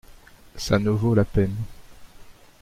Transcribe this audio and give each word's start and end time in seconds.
Ça 0.55 0.79
ne 0.79 0.89
vaut 0.89 1.13
la 1.13 1.25
peine. 1.25 1.55